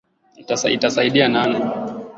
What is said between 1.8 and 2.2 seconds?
na tatu